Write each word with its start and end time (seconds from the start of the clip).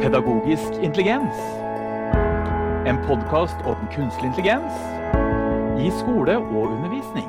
Pedagogisk 0.00 0.78
intelligens. 0.80 1.36
En 2.88 2.96
podkast 3.04 3.58
om 3.68 3.80
kunstig 3.92 4.30
intelligens 4.30 4.78
i 5.76 5.90
skole 5.92 6.38
og 6.40 6.70
undervisning. 6.70 7.26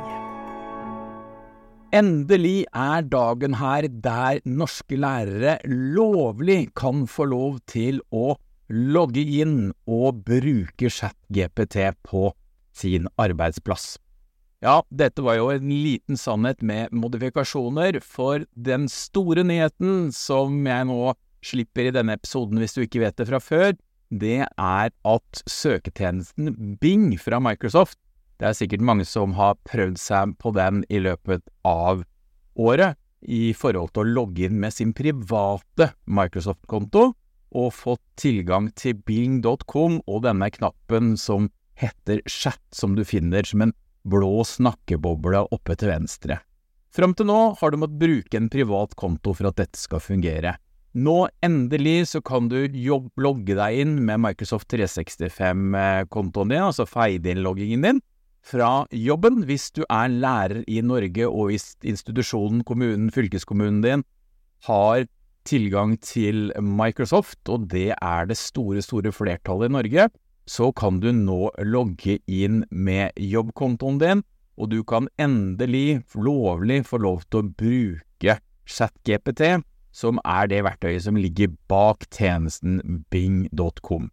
Endelig 1.91 2.61
er 2.71 3.03
dagen 3.11 3.57
her 3.59 3.89
der 4.05 4.39
norske 4.47 4.95
lærere 4.95 5.57
lovlig 5.67 6.69
kan 6.79 7.03
få 7.11 7.27
lov 7.33 7.57
til 7.67 7.99
å 8.07 8.37
logge 8.71 9.25
inn 9.41 9.73
og 9.83 10.21
bruke 10.29 10.87
ChatGPT 10.87 11.89
på 12.07 12.29
sin 12.71 13.09
arbeidsplass. 13.19 13.97
Ja, 14.63 14.77
dette 14.87 15.25
var 15.27 15.35
jo 15.41 15.49
en 15.51 15.67
liten 15.67 16.15
sannhet 16.15 16.63
med 16.63 16.95
modifikasjoner, 16.95 17.99
for 17.99 18.47
den 18.55 18.87
store 18.87 19.43
nyheten 19.43 20.15
som 20.15 20.63
jeg 20.71 20.87
nå 20.87 21.11
slipper 21.45 21.89
i 21.89 21.93
denne 21.95 22.15
episoden 22.17 22.61
hvis 22.61 22.75
du 22.77 22.83
ikke 22.83 23.03
vet 23.03 23.17
det 23.19 23.27
fra 23.29 23.39
før, 23.43 23.73
det 24.11 24.41
er 24.45 24.91
at 24.91 25.43
søketjenesten 25.47 26.77
Bing 26.81 27.13
fra 27.19 27.39
Microsoft 27.39 27.97
Det 28.41 28.49
er 28.49 28.57
sikkert 28.57 28.83
mange 28.83 29.05
som 29.05 29.35
har 29.37 29.59
prøvd 29.69 29.99
seg 30.01 30.33
på 30.41 30.51
den 30.57 30.81
i 30.89 30.99
løpet 30.99 31.45
av 31.67 32.01
året 32.59 32.97
i 33.21 33.53
forhold 33.53 33.93
til 33.93 34.01
å 34.01 34.13
logge 34.17 34.47
inn 34.47 34.57
med 34.59 34.73
sin 34.73 34.95
private 34.97 35.91
Microsoft-konto 36.09 37.03
og 37.51 37.73
fått 37.75 38.01
tilgang 38.19 38.71
til 38.73 38.97
bing.com 39.05 39.99
og 40.07 40.23
denne 40.25 40.49
knappen 40.49 41.13
som 41.19 41.51
heter 41.77 42.21
chat, 42.25 42.61
som 42.73 42.95
du 42.97 43.03
finner 43.05 43.45
som 43.47 43.67
en 43.67 43.75
blå 44.07 44.41
snakkeboble 44.47 45.45
oppe 45.53 45.77
til 45.77 45.91
venstre. 45.91 46.39
Fram 46.91 47.13
til 47.15 47.29
nå 47.29 47.39
har 47.59 47.71
du 47.71 47.79
måttet 47.79 48.01
bruke 48.01 48.39
en 48.39 48.49
privat 48.51 48.95
konto 48.99 49.35
for 49.37 49.51
at 49.51 49.59
dette 49.61 49.79
skal 49.79 50.01
fungere. 50.03 50.57
Nå 50.91 51.29
endelig 51.39 52.09
så 52.09 52.19
kan 52.19 52.49
du 52.51 52.65
jobb, 52.67 53.13
logge 53.15 53.55
deg 53.55 53.77
inn 53.79 53.93
med 54.03 54.19
Microsoft 54.25 54.67
365-kontoen 54.73 56.51
din, 56.51 56.65
altså 56.65 56.83
feide-inn-loggingen 56.89 57.85
din, 57.85 58.01
fra 58.43 58.83
jobben 58.91 59.45
hvis 59.47 59.69
du 59.71 59.85
er 59.85 60.11
lærer 60.11 60.65
i 60.67 60.81
Norge 60.83 61.29
og 61.29 61.51
hvis 61.51 61.77
institusjonen, 61.87 62.65
kommunen, 62.67 63.07
fylkeskommunen 63.13 63.79
din 63.85 64.03
har 64.67 65.05
tilgang 65.47 65.95
til 66.03 66.51
Microsoft, 66.59 67.39
og 67.47 67.69
det 67.71 67.93
er 67.95 68.27
det 68.27 68.37
store, 68.37 68.83
store 68.83 69.13
flertallet 69.15 69.71
i 69.71 69.75
Norge, 69.77 70.09
så 70.43 70.71
kan 70.75 70.99
du 70.99 71.11
nå 71.15 71.53
logge 71.71 72.19
inn 72.27 72.65
med 72.69 73.15
jobbkontoen 73.15 74.01
din, 74.01 74.27
og 74.59 74.73
du 74.73 74.81
kan 74.83 75.07
endelig 75.21 76.01
lovlig 76.19 76.83
få 76.85 76.99
lov 77.01 77.23
til 77.31 77.41
å 77.45 77.51
bruke 77.63 78.41
ChatGPT, 78.67 79.61
som 79.91 80.19
er 80.23 80.47
det 80.51 80.63
verktøyet 80.65 81.05
som 81.05 81.19
ligger 81.19 81.51
bak 81.71 82.07
tjenesten 82.13 83.03
bing.com. 83.11 84.09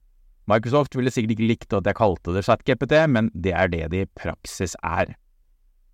Microsoft 0.48 0.96
ville 0.96 1.12
sikkert 1.12 1.36
ikke 1.36 1.48
likt 1.50 1.74
at 1.76 1.88
jeg 1.88 1.98
kalte 1.98 2.34
det 2.34 2.44
ChatGPT, 2.46 2.94
men 3.12 3.28
det 3.34 3.52
er 3.52 3.72
det 3.72 3.84
det 3.92 4.04
i 4.06 4.12
praksis 4.16 4.74
er. 4.82 5.12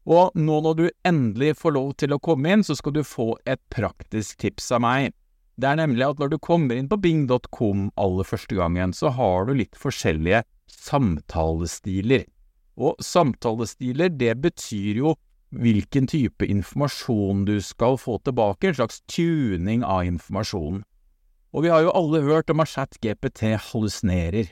Og 0.05 0.37
nå 0.37 0.61
når 0.61 0.79
du 0.79 0.87
endelig 1.09 1.55
får 1.59 1.75
lov 1.75 1.93
til 2.01 2.15
å 2.15 2.21
komme 2.23 2.53
inn, 2.53 2.65
så 2.67 2.77
skal 2.79 2.95
du 2.95 3.03
få 3.07 3.35
et 3.49 3.61
praktisk 3.73 4.39
tips 4.45 4.71
av 4.77 4.85
meg. 4.85 5.15
Det 5.57 5.71
er 5.71 5.79
nemlig 5.79 6.07
at 6.07 6.21
når 6.21 6.35
du 6.35 6.39
kommer 6.43 6.77
inn 6.77 6.91
på 6.91 6.99
bing.com 7.01 7.89
aller 8.01 8.27
første 8.27 8.59
gangen, 8.59 8.93
så 8.93 9.13
har 9.15 9.49
du 9.49 9.55
litt 9.59 9.79
forskjellige 9.79 10.43
samtalestiler. 10.71 12.27
Og 12.75 12.99
samtalestiler, 13.03 14.11
det 14.11 14.35
betyr 14.43 14.99
jo 14.99 15.15
hvilken 15.61 16.09
type 16.11 16.47
informasjon 16.47 17.45
du 17.49 17.57
skal 17.63 17.99
få 18.01 18.19
tilbake, 18.25 18.69
en 18.69 18.79
slags 18.81 19.01
tuning 19.11 19.85
av 19.85 20.05
informasjonen. 20.09 20.83
Og 21.55 21.63
vi 21.63 21.71
har 21.71 21.85
jo 21.85 21.95
alle 21.95 22.25
hørt 22.27 22.51
om 22.51 22.63
at 22.65 22.73
ChatGPT 22.73 23.55
hallusinerer. 23.71 24.51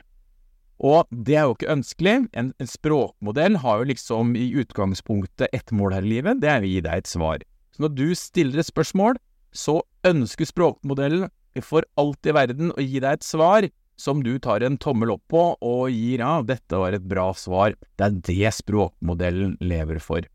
Og 0.82 1.06
det 1.10 1.36
er 1.38 1.46
jo 1.46 1.56
ikke 1.56 1.74
ønskelig. 1.74 2.14
En, 2.34 2.52
en, 2.58 2.70
språkmodell 2.70 3.58
har 3.62 3.80
jo 3.80 3.90
liksom 3.90 4.34
i 4.38 4.48
utgangspunktet 4.62 5.50
ett 5.54 5.74
mål 5.74 5.96
her 5.98 6.06
i 6.06 6.14
livet, 6.16 6.40
det 6.42 6.50
er 6.50 6.64
å 6.64 6.70
gi 6.70 6.80
deg 6.82 7.02
et 7.02 7.10
svar. 7.10 7.44
Så 7.74 7.84
når 7.84 7.94
du 7.98 8.08
stiller 8.18 8.62
et 8.62 8.70
spørsmål, 8.70 9.18
så 9.54 9.80
ønsker 10.06 10.48
språkmodellen 10.48 11.30
for 11.62 11.86
alt 12.00 12.26
i 12.26 12.34
verden 12.34 12.72
å 12.74 12.82
gi 12.82 13.02
deg 13.02 13.18
et 13.18 13.26
svar 13.26 13.68
som 14.00 14.22
du 14.24 14.34
tar 14.42 14.64
en 14.66 14.78
tommel 14.80 15.12
opp 15.14 15.24
på 15.30 15.42
og 15.54 15.82
gir 15.92 16.22
ja, 16.24 16.40
dette 16.42 16.78
var 16.80 16.96
et 16.96 17.04
bra 17.06 17.30
svar. 17.36 17.76
Det 17.98 18.08
er 18.08 18.18
det 18.26 18.54
språkmodellen 18.56 19.58
lever 19.62 20.00
for. 20.02 20.26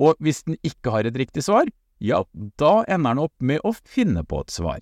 Og 0.00 0.16
hvis 0.24 0.42
den 0.46 0.56
ikke 0.64 0.94
har 0.94 1.06
et 1.06 1.18
riktig 1.20 1.44
svar, 1.44 1.68
ja, 2.00 2.22
da 2.60 2.72
ender 2.88 3.12
den 3.12 3.24
opp 3.26 3.36
med 3.44 3.60
å 3.66 3.74
finne 3.76 4.24
på 4.24 4.40
et 4.40 4.54
svar. 4.54 4.80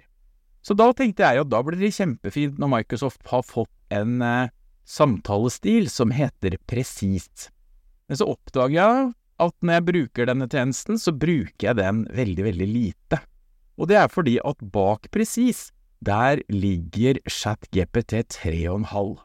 Så 0.63 0.77
da 0.79 0.91
tenkte 0.95 1.27
jeg 1.27 1.43
at 1.43 1.51
da 1.51 1.63
blir 1.65 1.79
det 1.81 1.95
kjempefint 1.97 2.59
når 2.61 2.71
Microsoft 2.77 3.25
har 3.31 3.43
fått 3.47 3.73
en 3.95 4.23
eh, 4.23 4.51
samtalestil 4.89 5.89
som 5.91 6.13
heter 6.15 6.59
presist. 6.71 7.49
Men 8.09 8.21
så 8.21 8.29
oppdager 8.31 8.79
jeg 8.79 9.09
at 9.39 9.55
når 9.63 9.79
jeg 9.79 9.87
bruker 9.89 10.29
denne 10.29 10.49
tjenesten, 10.51 10.99
så 10.99 11.15
bruker 11.15 11.71
jeg 11.71 11.79
den 11.79 12.05
veldig, 12.15 12.45
veldig 12.49 12.69
lite. 12.69 13.21
Og 13.79 13.91
det 13.91 13.99
er 14.01 14.11
fordi 14.11 14.39
at 14.43 14.63
bak 14.75 15.11
presis, 15.15 15.69
der 16.05 16.43
ligger 16.51 17.19
ChatGPT 17.27 18.23
3,5. 18.35 19.19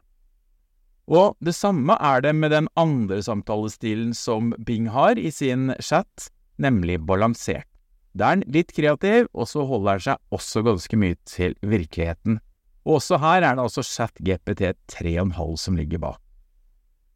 Og 1.10 1.36
det 1.44 1.52
samme 1.52 1.96
er 2.00 2.22
det 2.24 2.32
med 2.36 2.54
den 2.54 2.68
andre 2.80 3.20
samtalestilen 3.22 4.14
som 4.16 4.54
Bing 4.64 4.88
har 4.94 5.18
i 5.20 5.30
sin 5.30 5.74
chat, 5.80 6.30
nemlig 6.56 7.02
balansert. 7.04 7.68
Da 8.14 8.30
er 8.30 8.36
han 8.36 8.44
litt 8.54 8.70
kreativ, 8.72 9.26
og 9.34 9.48
så 9.50 9.64
holder 9.66 9.96
han 9.96 10.04
seg 10.04 10.34
også 10.36 10.62
ganske 10.64 10.98
mye 10.98 11.18
til 11.28 11.56
virkeligheten. 11.66 12.38
Og 12.86 13.00
også 13.00 13.18
her 13.18 13.42
er 13.42 13.56
det 13.56 13.64
altså 13.64 13.82
ChatGPT 13.84 14.62
3,5 14.92 15.56
som 15.60 15.76
ligger 15.76 16.00
bak. 16.04 16.20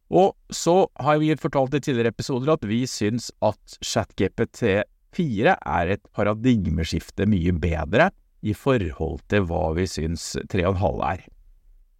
Og 0.09 0.33
så 0.49 0.89
har 0.97 1.19
vi 1.21 1.35
fortalt 1.37 1.75
i 1.77 1.81
tidligere 1.85 2.11
episoder 2.13 2.55
at 2.55 2.65
vi 2.65 2.81
syns 2.89 3.29
at 3.45 3.77
ChatGPT 3.85 4.81
4 5.15 5.55
er 5.55 5.93
et 5.93 6.01
paradigmeskifte 6.13 7.27
mye 7.29 7.53
bedre 7.61 8.09
i 8.41 8.55
forhold 8.57 9.21
til 9.29 9.45
hva 9.49 9.69
vi 9.77 9.85
syns 9.89 10.33
3,5 10.51 11.03
er. 11.05 11.23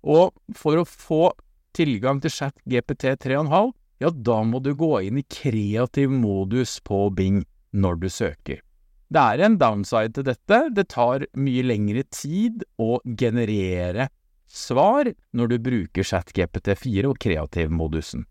Og 0.03 0.33
for 0.57 0.81
å 0.81 0.87
få 0.87 1.29
tilgang 1.75 2.21
til 2.23 2.33
chat 2.33 2.55
GPT 2.69 3.15
3,5, 3.25 3.73
ja, 3.99 4.09
da 4.09 4.39
må 4.47 4.61
du 4.63 4.71
gå 4.79 4.93
inn 5.07 5.19
i 5.19 5.27
kreativ 5.27 6.11
modus 6.13 6.79
på 6.83 7.09
Bing 7.15 7.43
når 7.75 7.99
du 8.03 8.09
søker. 8.09 8.61
Det 9.09 9.21
er 9.33 9.41
en 9.41 9.57
downside 9.57 10.13
til 10.13 10.27
dette. 10.27 10.59
Det 10.75 10.85
tar 10.93 11.25
mye 11.33 11.65
lengre 11.65 12.03
tid 12.13 12.63
å 12.77 12.99
generere 13.03 14.09
svar 14.49 15.09
når 15.33 15.53
du 15.53 15.57
bruker 15.65 16.05
ChatGPT4 16.05 17.09
og 17.09 17.17
kreativmodusen. 17.21 18.25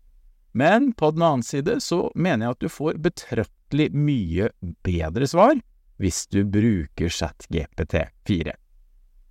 Men 0.51 0.93
på 0.97 1.11
den 1.13 1.25
annen 1.25 1.45
side 1.45 1.77
så 1.83 2.07
mener 2.15 2.47
jeg 2.47 2.55
at 2.55 2.63
du 2.63 2.71
får 2.71 3.01
betraktelig 3.03 3.89
mye 3.93 4.49
bedre 4.87 5.27
svar 5.29 5.59
hvis 5.99 6.25
du 6.31 6.41
bruker 6.47 7.11
ChatGPT4. 7.11 8.55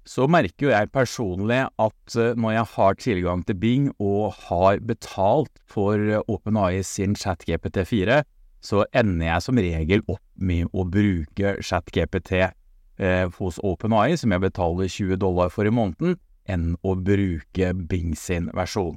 Så 0.08 0.24
merker 0.30 0.68
jo 0.68 0.72
jeg 0.72 0.88
personlig 0.94 1.66
at 1.68 2.16
eh, 2.16 2.36
når 2.38 2.54
jeg 2.54 2.68
har 2.74 2.94
tilgang 3.02 3.42
til 3.44 3.58
Bing 3.60 3.88
og 4.00 4.32
har 4.48 4.80
betalt 4.80 5.52
for 5.68 6.00
OpenAI 6.24 6.80
sin 6.86 7.16
ChatGPT4, 7.18 8.22
så 8.64 8.86
ender 8.96 9.26
jeg 9.28 9.44
som 9.44 9.60
regel 9.60 10.02
opp 10.08 10.24
med 10.34 10.72
å 10.72 10.86
bruke 10.88 11.58
ChatGPT 11.60 12.32
eh, 12.40 13.28
hos 13.36 13.60
OpenAI, 13.60 14.16
som 14.16 14.32
jeg 14.32 14.46
betaler 14.46 14.88
20 14.88 15.20
dollar 15.20 15.52
for 15.52 15.68
i 15.68 15.74
måneden, 15.74 16.16
enn 16.48 16.72
å 16.80 16.96
bruke 16.96 17.74
Bing 17.90 18.16
sin 18.16 18.48
versjon. 18.56 18.96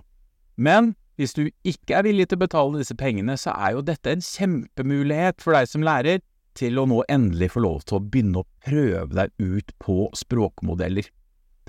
Men 0.55 0.93
hvis 1.19 1.35
du 1.35 1.49
ikke 1.67 1.99
er 1.99 2.07
villig 2.07 2.29
til 2.31 2.39
å 2.39 2.45
betale 2.45 2.79
disse 2.79 2.95
pengene, 2.97 3.35
så 3.37 3.51
er 3.53 3.75
jo 3.75 3.83
dette 3.85 4.15
en 4.15 4.23
kjempemulighet 4.23 5.43
for 5.43 5.59
deg 5.59 5.67
som 5.69 5.83
lærer 5.85 6.23
til 6.57 6.79
å 6.79 6.87
nå 6.89 7.01
endelig 7.11 7.51
få 7.53 7.63
lov 7.65 7.83
til 7.85 7.99
å 7.99 8.03
begynne 8.03 8.41
å 8.41 8.47
prøve 8.65 9.09
deg 9.17 9.33
ut 9.39 9.73
på 9.81 10.07
språkmodeller. 10.17 11.07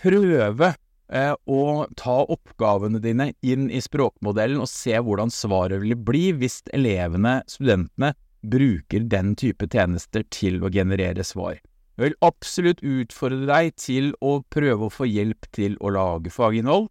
Prøve 0.02 0.72
eh, 1.12 1.32
å 1.32 1.62
ta 1.98 2.16
oppgavene 2.34 3.00
dine 3.02 3.30
inn 3.44 3.68
i 3.70 3.82
språkmodellen 3.84 4.62
og 4.64 4.70
se 4.70 4.96
hvordan 4.98 5.32
svaret 5.32 5.82
vil 5.84 5.96
bli 5.96 6.30
hvis 6.38 6.62
elevene, 6.74 7.40
studentene, 7.50 8.14
bruker 8.42 9.04
den 9.06 9.36
type 9.38 9.68
tjenester 9.70 10.24
til 10.34 10.64
å 10.64 10.70
generere 10.72 11.22
svar. 11.22 11.60
Jeg 11.94 12.08
vil 12.08 12.16
absolutt 12.24 12.80
utfordre 12.82 13.46
deg 13.46 13.76
til 13.78 14.10
å 14.24 14.40
prøve 14.50 14.88
å 14.88 14.92
få 14.92 15.06
hjelp 15.06 15.46
til 15.54 15.76
å 15.78 15.92
lage 15.94 16.32
faginnhold. 16.32 16.88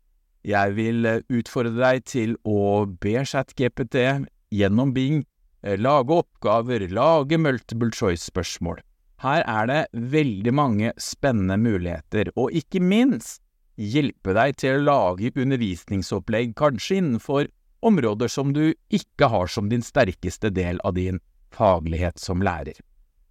Jeg 0.47 0.77
vil 0.77 1.05
eh, 1.05 1.23
utfordre 1.29 1.75
deg 1.77 2.05
til 2.07 2.37
å 2.47 2.85
be 3.01 3.19
ChatGPT 3.25 4.05
gjennom 4.51 4.93
Bing 4.95 5.25
lage 5.61 6.15
oppgaver, 6.15 6.87
lage 6.89 7.37
multiple 7.37 7.91
choice-spørsmål. 7.93 8.81
Her 9.21 9.43
er 9.45 9.67
det 9.69 9.81
veldig 9.93 10.53
mange 10.57 10.93
spennende 10.97 11.57
muligheter, 11.61 12.31
og 12.35 12.55
ikke 12.57 12.81
minst 12.81 13.43
hjelpe 13.77 14.33
deg 14.33 14.57
til 14.57 14.79
å 14.79 14.85
lage 14.87 15.33
undervisningsopplegg, 15.37 16.55
kanskje 16.57 16.97
innenfor 17.01 17.51
områder 17.85 18.29
som 18.29 18.53
du 18.53 18.73
ikke 18.93 19.29
har 19.29 19.49
som 19.49 19.69
din 19.69 19.85
sterkeste 19.85 20.49
del 20.53 20.81
av 20.85 20.97
din 20.97 21.21
faglighet 21.53 22.19
som 22.21 22.41
lærer. 22.41 22.77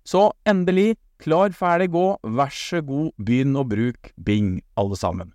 Så 0.07 0.31
endelig, 0.49 0.97
klar, 1.23 1.51
ferdig, 1.55 1.91
gå, 1.95 2.07
vær 2.23 2.55
så 2.55 2.81
god, 2.83 3.13
begynn 3.19 3.59
å 3.59 3.67
bruke 3.67 4.15
Bing, 4.17 4.61
alle 4.79 4.97
sammen. 4.99 5.35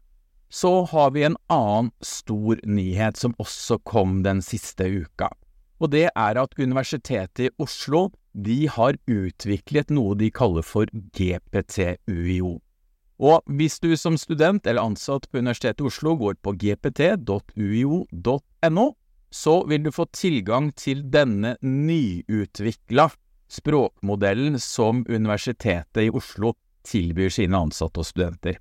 så 0.56 0.86
har 0.86 1.12
vi 1.12 1.24
en 1.28 1.36
annen 1.52 1.92
stor 2.06 2.60
nyhet 2.64 3.18
som 3.20 3.34
også 3.42 3.80
kom 3.84 4.22
den 4.24 4.42
siste 4.46 4.88
uka. 4.88 5.28
Og 5.80 5.92
det 5.92 6.08
er 6.12 6.38
at 6.40 6.56
Universitetet 6.60 7.40
i 7.48 7.50
Oslo 7.60 8.10
de 8.36 8.68
har 8.72 8.94
utviklet 9.08 9.90
noe 9.96 10.16
de 10.20 10.32
kaller 10.32 10.64
for 10.64 10.86
GPT-UiO. 11.16 12.60
Og 13.16 13.42
hvis 13.48 13.80
du 13.80 13.96
som 13.96 14.18
student 14.20 14.68
eller 14.68 14.84
ansatt 14.84 15.32
på 15.32 15.40
Universitetet 15.40 15.82
i 15.84 15.88
Oslo 15.88 16.16
går 16.20 16.36
på 16.44 16.52
gpt.uio.no, 16.60 17.26
så 19.32 19.66
vil 19.68 19.84
du 19.84 19.92
få 19.92 20.06
tilgang 20.16 20.72
til 20.80 21.04
denne 21.12 21.58
nyutvikla 21.64 23.10
språkmodellen 23.52 24.60
som 24.60 25.06
Universitetet 25.08 26.04
i 26.04 26.10
Oslo 26.12 26.54
tilbyr 26.86 27.30
sine 27.34 27.58
ansatte 27.58 28.00
og 28.04 28.08
studenter. 28.08 28.56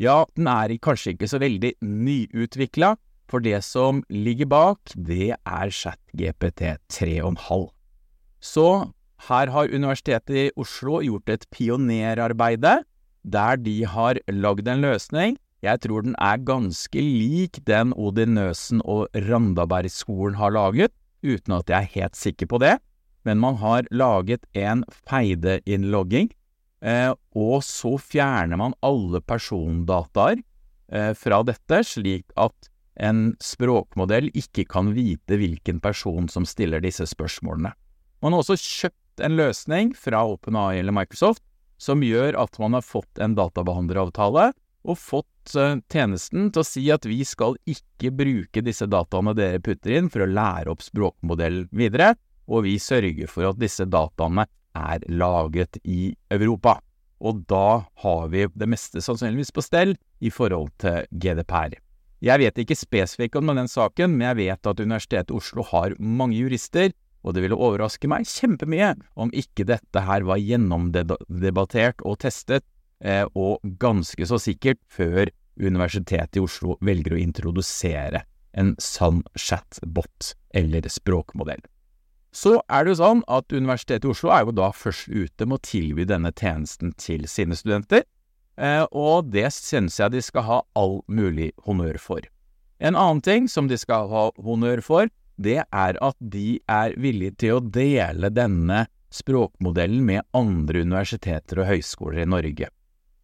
Ja, 0.00 0.24
den 0.36 0.46
er 0.50 0.78
kanskje 0.82 1.10
ikke 1.14 1.28
så 1.30 1.38
veldig 1.42 1.74
nyutvikla, 1.84 2.96
for 3.30 3.44
det 3.44 3.62
som 3.64 4.02
ligger 4.12 4.48
bak, 4.50 4.94
det 4.94 5.34
er 5.34 5.70
ChatGPT 5.70 6.76
3,5. 6.92 7.68
Så 8.44 8.68
her 9.28 9.50
har 9.54 9.72
Universitetet 9.72 10.36
i 10.36 10.50
Oslo 10.60 11.00
gjort 11.00 11.30
et 11.32 11.46
pionerarbeide 11.54 12.82
der 13.24 13.56
de 13.56 13.78
har 13.88 14.20
lagd 14.28 14.68
en 14.68 14.84
løsning. 14.84 15.38
Jeg 15.64 15.80
tror 15.80 16.04
den 16.04 16.16
er 16.20 16.42
ganske 16.44 17.00
lik 17.00 17.62
den 17.64 17.94
Odin 17.96 18.36
Nøsen 18.36 18.82
og 18.84 19.08
Randabergskolen 19.16 20.36
har 20.36 20.52
laget, 20.52 20.92
uten 21.24 21.56
at 21.56 21.70
jeg 21.72 21.78
er 21.78 21.94
helt 21.94 22.20
sikker 22.20 22.50
på 22.50 22.60
det. 22.60 22.76
Men 23.24 23.40
man 23.40 23.56
har 23.62 23.88
laget 23.90 24.44
en 24.52 24.84
feideinnlogging, 25.08 26.28
eh, 26.84 27.14
og 27.32 27.64
så 27.64 27.96
fjerner 27.96 28.60
man 28.60 28.76
alle 28.84 29.22
persondataer 29.24 30.42
eh, 30.92 31.12
fra 31.16 31.40
dette, 31.48 31.80
slik 31.80 32.28
at 32.36 32.68
en 32.96 33.34
språkmodell 33.42 34.30
ikke 34.34 34.66
kan 34.70 34.92
vite 34.94 35.38
hvilken 35.40 35.80
person 35.82 36.28
som 36.30 36.46
stiller 36.46 36.82
disse 36.84 37.06
spørsmålene. 37.10 37.74
Man 38.22 38.32
har 38.32 38.44
også 38.44 38.56
kjøpt 38.58 39.24
en 39.24 39.36
løsning 39.38 39.94
fra 39.98 40.22
OpenAI 40.26 40.78
eller 40.80 40.94
Microsoft 40.94 41.42
som 41.80 42.02
gjør 42.06 42.38
at 42.38 42.58
man 42.62 42.78
har 42.78 42.86
fått 42.86 43.20
en 43.22 43.34
databehandleravtale 43.36 44.52
og 44.84 45.00
fått 45.00 45.54
uh, 45.56 45.80
tjenesten 45.92 46.50
til 46.52 46.62
å 46.62 46.66
si 46.66 46.84
at 46.92 47.06
vi 47.08 47.22
skal 47.26 47.56
ikke 47.68 48.12
bruke 48.14 48.62
disse 48.64 48.86
dataene 48.90 49.34
dere 49.36 49.62
putter 49.64 49.96
inn 49.98 50.10
for 50.12 50.24
å 50.24 50.30
lære 50.30 50.72
opp 50.72 50.84
språkmodellen 50.84 51.70
videre, 51.72 52.14
og 52.48 52.66
vi 52.66 52.76
sørger 52.80 53.30
for 53.30 53.48
at 53.48 53.60
disse 53.60 53.86
dataene 53.88 54.46
er 54.74 55.06
lagret 55.08 55.78
i 55.84 56.12
Europa. 56.34 56.78
Og 57.24 57.44
da 57.48 57.84
har 58.04 58.28
vi 58.32 58.44
det 58.52 58.68
meste 58.68 59.00
sannsynligvis 59.04 59.54
på 59.54 59.64
stell 59.64 59.96
i 60.20 60.32
forhold 60.34 60.74
til 60.82 61.06
GDPR. 61.10 61.78
Jeg 62.24 62.40
vet 62.40 62.58
ikke 62.62 62.76
spesifikt 62.78 63.36
om 63.36 63.52
den 63.52 63.68
saken, 63.68 64.14
men 64.16 64.30
jeg 64.30 64.40
vet 64.46 64.68
at 64.70 64.80
Universitetet 64.80 65.32
i 65.32 65.36
Oslo 65.36 65.64
har 65.68 65.96
mange 66.00 66.38
jurister 66.38 66.94
og 67.24 67.34
det 67.34 67.44
ville 67.44 67.56
overraske 67.56 68.08
meg 68.10 68.28
kjempemye 68.28 68.92
om 69.20 69.32
ikke 69.34 69.66
dette 69.68 70.04
her 70.04 70.26
var 70.28 70.42
gjennomdebattert 70.42 72.04
og 72.04 72.20
testet, 72.24 72.64
eh, 73.00 73.24
og 73.34 73.64
ganske 73.80 74.28
så 74.28 74.38
sikkert 74.40 74.80
før 74.92 75.32
Universitetet 75.54 76.36
i 76.36 76.42
Oslo 76.44 76.76
velger 76.84 77.14
å 77.14 77.20
introdusere 77.22 78.24
en 78.58 78.74
sann 78.82 79.22
chatbot 79.38 80.34
eller 80.54 80.86
språkmodell. 80.90 81.62
Så 82.34 82.58
er 82.66 82.84
det 82.84 82.94
jo 82.94 83.00
sånn 83.00 83.22
at 83.30 83.54
Universitetet 83.54 84.08
i 84.08 84.10
Oslo 84.10 84.32
er 84.34 84.44
jo 84.44 84.56
da 84.58 84.72
først 84.74 85.08
ute 85.08 85.46
med 85.46 85.60
å 85.60 85.64
tilby 85.64 86.06
denne 86.10 86.32
tjenesten 86.34 86.92
til 86.98 87.28
sine 87.30 87.56
studenter, 87.56 88.02
og 88.90 89.30
det 89.34 89.48
synes 89.52 89.98
jeg 89.98 90.12
de 90.14 90.22
skal 90.22 90.46
ha 90.46 90.58
all 90.78 91.00
mulig 91.08 91.52
honnør 91.66 91.98
for. 91.98 92.20
En 92.78 92.94
annen 92.94 93.22
ting 93.24 93.48
som 93.50 93.68
de 93.70 93.78
skal 93.80 94.08
ha 94.10 94.28
honnør 94.38 94.82
for, 94.84 95.10
det 95.36 95.64
er 95.64 95.98
at 95.98 96.16
de 96.20 96.60
er 96.70 96.94
villige 97.00 97.34
til 97.42 97.56
å 97.56 97.64
dele 97.64 98.30
denne 98.30 98.84
språkmodellen 99.14 100.02
med 100.06 100.26
andre 100.34 100.82
universiteter 100.84 101.62
og 101.62 101.70
høyskoler 101.70 102.22
i 102.24 102.30
Norge. 102.30 102.70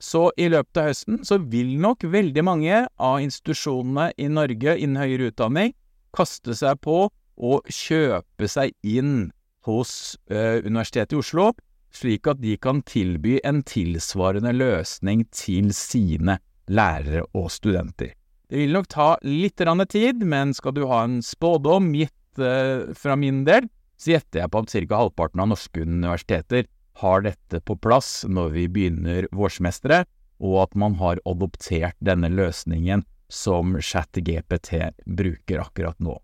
Så 0.00 0.30
i 0.40 0.48
løpet 0.48 0.80
av 0.80 0.88
høsten 0.88 1.20
så 1.28 1.36
vil 1.52 1.74
nok 1.80 2.06
veldig 2.08 2.44
mange 2.46 2.84
av 2.96 3.20
institusjonene 3.20 4.10
i 4.16 4.30
Norge 4.32 4.78
innen 4.80 5.02
høyere 5.02 5.28
utdanning 5.30 5.74
kaste 6.16 6.56
seg 6.56 6.80
på 6.82 7.10
å 7.40 7.58
kjøpe 7.68 8.48
seg 8.48 8.72
inn 8.86 9.30
hos 9.68 10.16
uh, 10.32 10.56
Universitetet 10.64 11.14
i 11.14 11.20
Oslo, 11.20 11.50
slik 11.94 12.28
at 12.30 12.40
de 12.42 12.56
kan 12.56 12.82
tilby 12.86 13.38
en 13.44 13.62
tilsvarende 13.66 14.52
løsning 14.56 15.26
til 15.34 15.72
sine 15.76 16.38
lærere 16.70 17.26
og 17.34 17.50
studenter. 17.52 18.14
Det 18.50 18.58
vil 18.58 18.74
nok 18.74 18.88
ta 18.90 19.12
litt 19.22 19.62
tid, 19.90 20.24
men 20.26 20.54
skal 20.54 20.74
du 20.74 20.86
ha 20.90 21.04
en 21.04 21.20
spådom 21.22 21.92
gitt 21.94 22.38
uh, 22.38 22.90
fra 22.94 23.16
min 23.16 23.44
del, 23.44 23.68
så 24.00 24.16
gjetter 24.16 24.42
jeg 24.42 24.50
på 24.50 24.62
at 24.62 24.72
ca. 24.72 24.96
halvparten 24.96 25.42
av 25.44 25.50
norske 25.52 25.82
universiteter 25.82 26.66
har 27.00 27.22
dette 27.22 27.60
på 27.60 27.76
plass 27.76 28.24
når 28.28 28.50
vi 28.56 28.66
begynner 28.68 29.28
vårsmesteret, 29.32 30.08
og 30.40 30.62
at 30.64 30.74
man 30.74 30.96
har 30.96 31.20
adoptert 31.28 31.96
denne 32.00 32.30
løsningen 32.32 33.04
som 33.30 33.76
ChatGPT 33.78 34.90
bruker 35.06 35.62
akkurat 35.62 35.98
nå. 36.00 36.16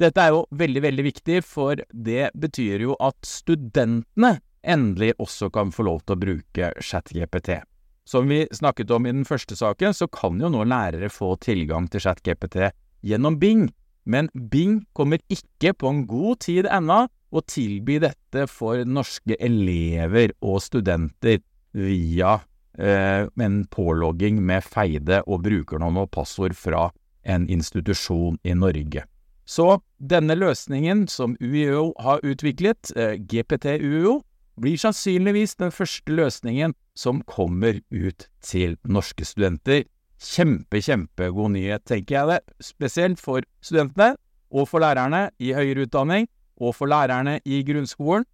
Dette 0.00 0.18
er 0.18 0.32
jo 0.34 0.44
veldig, 0.50 0.82
veldig 0.82 1.04
viktig, 1.06 1.42
for 1.46 1.78
det 1.90 2.30
betyr 2.34 2.82
jo 2.82 2.96
at 3.02 3.18
studentene 3.28 4.38
endelig 4.64 5.12
også 5.22 5.50
kan 5.54 5.72
få 5.74 5.86
lov 5.88 6.02
til 6.04 6.16
å 6.16 6.22
bruke 6.24 6.72
ChatGPT. 6.80 7.60
Som 8.04 8.28
vi 8.28 8.42
snakket 8.52 8.90
om 8.92 9.06
i 9.06 9.12
den 9.14 9.24
første 9.24 9.56
saken, 9.56 9.94
så 9.96 10.08
kan 10.12 10.40
jo 10.40 10.50
nå 10.52 10.66
lærere 10.68 11.08
få 11.12 11.34
tilgang 11.40 11.88
til 11.88 12.04
ChatGPT 12.04 12.68
gjennom 13.04 13.38
Bing, 13.40 13.68
men 14.04 14.28
Bing 14.34 14.82
kommer 14.92 15.22
ikke 15.32 15.72
på 15.72 15.88
en 15.88 16.02
god 16.08 16.42
tid 16.44 16.68
ennå 16.68 17.06
å 17.34 17.42
tilby 17.48 17.98
dette 18.04 18.44
for 18.50 18.84
norske 18.84 19.36
elever 19.40 20.34
og 20.44 20.60
studenter 20.62 21.40
via 21.74 22.36
eh, 22.78 23.24
en 23.26 23.56
pålogging 23.72 24.42
med 24.44 24.64
feide 24.68 25.22
og 25.24 25.42
brukernavn 25.48 26.04
og 26.04 26.12
passord 26.14 26.54
fra 26.58 26.90
en 27.24 27.48
institusjon 27.50 28.38
i 28.44 28.54
Norge. 28.54 29.06
Så 29.44 29.80
denne 30.00 30.36
løsningen 30.38 31.04
som 31.08 31.34
UiO 31.40 31.92
har 32.00 32.22
utviklet, 32.24 32.92
eh, 32.96 33.16
GPT-UiO, 33.20 34.20
blir 34.60 34.78
sannsynligvis 34.78 35.56
den 35.60 35.72
første 35.74 36.14
løsningen 36.14 36.74
som 36.96 37.22
kommer 37.26 37.80
ut 37.90 38.28
til 38.44 38.76
norske 38.86 39.26
studenter. 39.26 39.84
Kjempe, 40.24 40.80
kjempegod 40.80 41.52
nyhet, 41.56 41.84
tenker 41.88 42.16
jeg 42.16 42.30
det, 42.30 42.40
spesielt 42.62 43.20
for 43.20 43.44
studentene 43.64 44.14
og 44.54 44.68
for 44.70 44.84
lærerne 44.84 45.26
i 45.42 45.52
høyere 45.56 45.88
utdanning 45.88 46.28
og 46.62 46.76
for 46.78 46.90
lærerne 46.90 47.40
i 47.44 47.62
grunnskolen. 47.66 48.24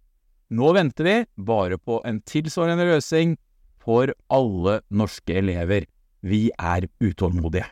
Nå 0.51 0.73
venter 0.75 1.07
vi 1.07 1.17
bare 1.47 1.79
på 1.79 2.01
en 2.05 2.19
tilsvarende 2.27 2.85
løsning 2.89 3.37
for 3.81 4.11
alle 4.29 4.81
norske 4.91 5.39
elever. 5.41 5.87
Vi 6.21 6.49
er 6.59 6.85
utålmodige. 7.01 7.65